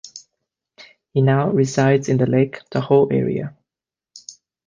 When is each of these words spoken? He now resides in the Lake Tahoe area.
He 1.13 1.21
now 1.21 1.51
resides 1.51 2.09
in 2.09 2.17
the 2.17 2.25
Lake 2.25 2.61
Tahoe 2.71 3.05
area. 3.09 3.55